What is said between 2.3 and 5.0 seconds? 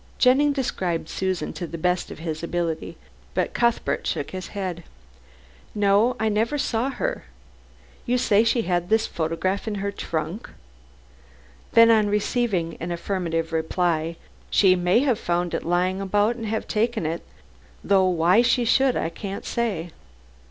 ability, but Cuthbert shook his head.